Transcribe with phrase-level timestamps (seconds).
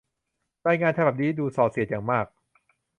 [0.67, 2.25] รายงานฉบับนี้ดูส่อเสียดอย่างมาก